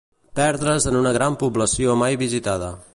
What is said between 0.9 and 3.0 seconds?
en una gran població mai visitada